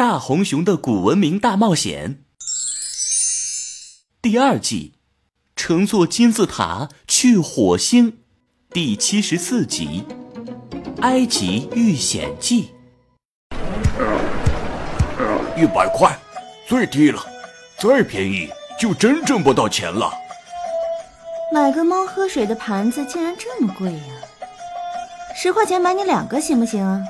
[0.00, 2.24] 大红熊的古文明大冒险
[4.22, 4.94] 第二季，
[5.54, 8.20] 乘坐金字塔去火星，
[8.70, 10.06] 第七十四集，
[11.02, 12.70] 埃及遇险记。
[15.54, 16.18] 一百块，
[16.66, 17.22] 最低了，
[17.78, 18.48] 再便宜
[18.80, 20.10] 就真挣不到钱了。
[21.52, 24.14] 买个猫喝水的盘子竟然这么贵呀！
[25.36, 27.02] 十块钱买你两个行不行啊？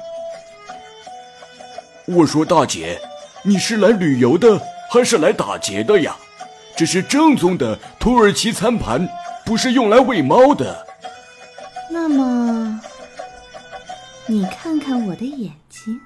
[2.06, 3.00] 我说大姐，
[3.44, 4.60] 你是来旅游的
[4.90, 6.16] 还是来打劫的呀？
[6.76, 9.06] 这是正宗的土耳其餐盘，
[9.44, 10.86] 不是用来喂猫的。
[11.90, 12.80] 那么，
[14.26, 16.00] 你看看我的眼睛。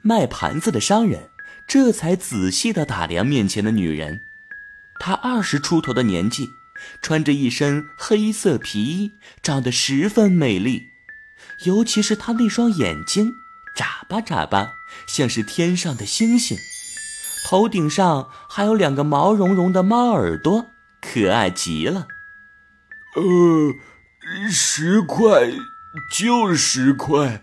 [0.00, 1.28] 卖盘子的商人
[1.66, 4.22] 这才仔细的打量面前的女人，
[4.98, 6.48] 她二十出头的年纪，
[7.02, 10.84] 穿着一身黑色皮衣，长得十分美丽，
[11.66, 13.32] 尤其是她那双眼睛。
[13.74, 14.72] 眨巴眨巴，
[15.06, 16.58] 像是天上的星星，
[17.46, 20.66] 头顶上还有两个毛茸茸的猫耳朵，
[21.00, 22.06] 可爱极了。
[23.14, 23.74] 呃，
[24.50, 25.50] 十块
[26.10, 27.42] 就十块，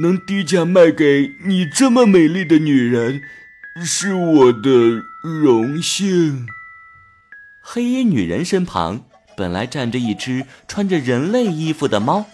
[0.00, 3.20] 能低价卖给你这么美丽的女人，
[3.84, 4.70] 是我的
[5.22, 6.46] 荣幸。
[7.60, 12.26] 黑衣女人身旁本来站着一只穿着人类衣服的猫，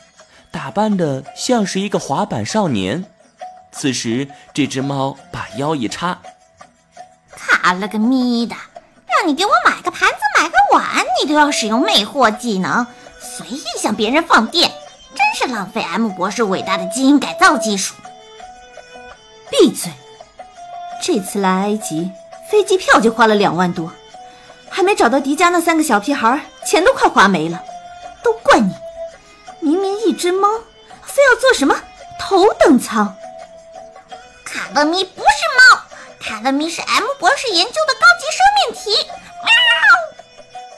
[0.51, 3.12] 打扮的像是一个滑板少年。
[3.73, 6.19] 此时，这只猫把腰一叉，
[7.35, 8.55] 卡了个咪的！
[9.09, 12.87] 让你给我买个盘子、买个碗，你都要使用魅惑技能，
[13.21, 14.71] 随意向别人放电，
[15.15, 17.95] 真是浪费 M 博士伟大的基因改造技术。
[19.51, 19.91] 闭嘴！
[21.03, 22.11] 这次来埃及，
[22.51, 23.93] 飞机票就花了两万多，
[24.71, 27.61] 还没找到迪迦那三个小屁孩，钱都快花没了。
[28.23, 28.73] 都怪你！
[29.61, 30.49] 明明一只猫，
[31.03, 31.75] 非要坐什么
[32.19, 33.17] 头等舱？
[34.53, 35.81] 卡乐咪不是猫，
[36.21, 38.91] 卡乐咪是 M 博士研究的高级生命体。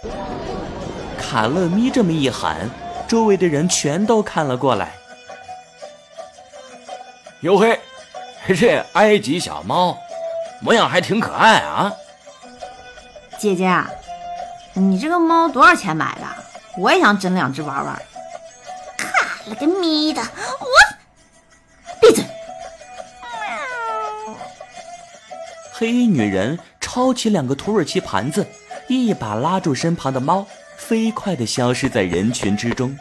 [0.06, 0.12] 喵！
[1.20, 2.70] 卡乐咪这么一喊，
[3.08, 4.94] 周围的人全都看了过来。
[7.40, 7.80] 哟嘿，
[8.46, 9.98] 这埃及小猫
[10.60, 11.92] 模样还挺可爱啊！
[13.36, 13.68] 姐姐，
[14.74, 16.26] 你这个猫多少钱买的？
[16.78, 18.00] 我也想整两只玩玩。
[18.96, 19.08] 卡
[19.46, 20.68] 了个咪的，我
[25.76, 28.46] 黑衣女人抄起两个土耳其盘子，
[28.88, 30.46] 一把拉住身旁的猫，
[30.76, 32.96] 飞快地消失在人群之中。